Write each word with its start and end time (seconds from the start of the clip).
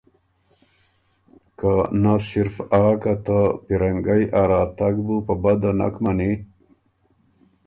که 1.59 1.71
نۀ 2.03 2.13
صرف 2.27 2.55
آ 2.83 2.85
که 3.01 3.13
ته 3.25 3.39
پیرنګئ 3.65 4.23
ا 4.41 4.43
راتګ 4.49 4.95
بُو 5.05 5.15
په 5.25 5.33
بده 5.41 5.71
نک 5.79 5.95
مَنی 6.03 6.31